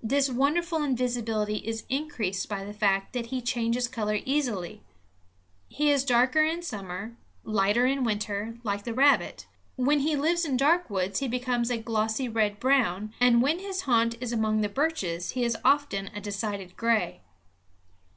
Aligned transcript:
This 0.00 0.30
wonderful 0.30 0.80
invisibility 0.84 1.56
is 1.56 1.82
increased 1.88 2.48
by 2.48 2.62
the 2.62 2.72
fact 2.72 3.12
that 3.14 3.26
he 3.34 3.42
changes 3.42 3.88
color 3.88 4.20
easily. 4.24 4.80
He 5.68 5.90
is 5.90 6.04
darker 6.04 6.44
in 6.44 6.62
summer, 6.62 7.16
lighter 7.42 7.84
in 7.84 8.04
winter, 8.04 8.58
like 8.62 8.84
the 8.84 8.94
rabbit. 8.94 9.48
When 9.74 9.98
he 9.98 10.14
lives 10.14 10.44
in 10.44 10.56
dark 10.56 10.88
woods 10.88 11.18
he 11.18 11.26
becomes 11.26 11.68
a 11.70 11.78
glossy 11.78 12.28
red 12.28 12.60
brown; 12.60 13.12
and 13.18 13.42
when 13.42 13.58
his 13.58 13.80
haunt 13.80 14.14
is 14.20 14.32
among 14.32 14.60
the 14.60 14.68
birches 14.68 15.30
he 15.32 15.42
is 15.42 15.56
often 15.64 16.12
a 16.14 16.20
decided 16.20 16.76
gray. 16.76 17.22